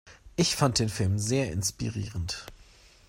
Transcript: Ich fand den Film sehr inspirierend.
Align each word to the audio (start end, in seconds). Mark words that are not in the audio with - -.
Ich 0.35 0.55
fand 0.55 0.79
den 0.79 0.89
Film 0.89 1.19
sehr 1.19 1.51
inspirierend. 1.51 2.47